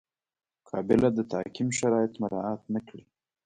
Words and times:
قابله 0.69 1.09
د 1.13 1.19
تعقیم 1.31 1.69
شرایط 1.79 2.13
مراعات 2.21 2.61
نه 2.73 2.79
کړي. 2.87 3.03